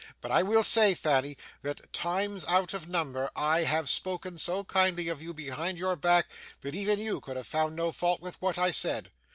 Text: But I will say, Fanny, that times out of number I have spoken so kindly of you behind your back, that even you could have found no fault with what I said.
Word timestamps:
But 0.19 0.31
I 0.31 0.41
will 0.41 0.63
say, 0.63 0.95
Fanny, 0.95 1.37
that 1.61 1.93
times 1.93 2.43
out 2.47 2.73
of 2.73 2.87
number 2.87 3.29
I 3.35 3.65
have 3.65 3.87
spoken 3.87 4.39
so 4.39 4.63
kindly 4.63 5.09
of 5.09 5.21
you 5.21 5.31
behind 5.31 5.77
your 5.77 5.95
back, 5.95 6.25
that 6.61 6.73
even 6.73 6.97
you 6.97 7.21
could 7.21 7.37
have 7.37 7.45
found 7.45 7.75
no 7.75 7.91
fault 7.91 8.19
with 8.19 8.41
what 8.41 8.57
I 8.57 8.71
said. 8.71 9.11